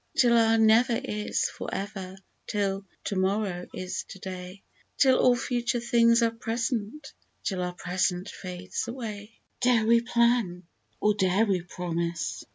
[0.17, 2.17] Till our" Never" is" For ever,"
[2.47, 4.63] till" To morrow" is "To day";
[4.97, 9.77] Till all Future things are Present, till our Present fades away;" After Long Years'' 8
[9.77, 10.63] 1 Dare we plan
[11.01, 12.43] or dare we promise